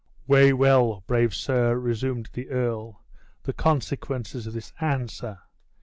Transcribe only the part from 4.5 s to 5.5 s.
this answer.